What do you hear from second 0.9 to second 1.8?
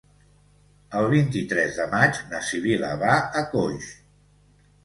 El vint-i-tres